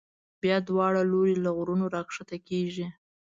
[0.41, 2.87] بیا دواړه لوري له غرونو را کښته کېږي.